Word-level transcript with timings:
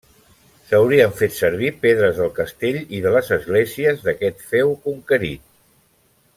S'haurien 0.69 1.11
fet 1.19 1.35
servir 1.39 1.69
pedres 1.83 2.21
del 2.23 2.33
castell 2.39 2.81
i 2.99 3.03
de 3.05 3.13
les 3.17 3.31
esglésies 3.39 4.03
d'aquest 4.09 4.43
feu 4.55 4.77
conquerit. 4.89 5.49